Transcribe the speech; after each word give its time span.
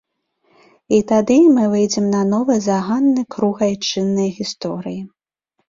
І 0.97 1.01
тады 1.11 1.37
мы 1.57 1.65
выйдзем 1.73 2.09
на 2.15 2.23
новы 2.33 2.57
заганны 2.69 3.21
круг 3.39 3.63
айчыннай 3.69 4.29
гісторыі. 4.43 5.01